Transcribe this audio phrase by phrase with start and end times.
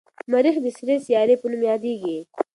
[0.31, 2.17] مریخ د سرې سیارې په نوم یادیږي.